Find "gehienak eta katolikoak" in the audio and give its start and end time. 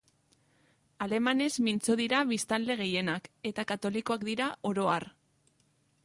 2.79-4.25